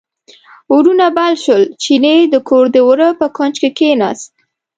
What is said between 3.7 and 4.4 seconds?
کیناست.